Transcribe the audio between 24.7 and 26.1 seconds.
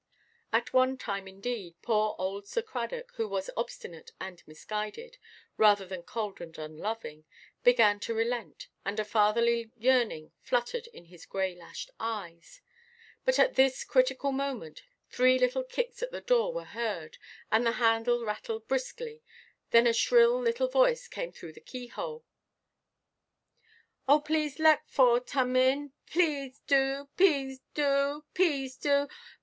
Fore tum in.